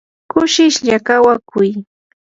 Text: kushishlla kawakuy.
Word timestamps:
kushishlla 0.31 0.97
kawakuy. 1.07 1.69